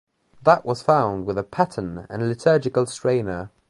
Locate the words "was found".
0.65-1.27